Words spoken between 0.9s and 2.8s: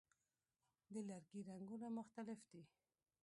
د لرګي رنګونه مختلف دي.